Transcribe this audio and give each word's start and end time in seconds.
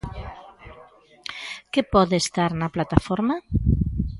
Que 1.71 1.81
pode 1.93 2.15
estar 2.19 2.51
na 2.59 2.73
plataforma? 2.75 3.35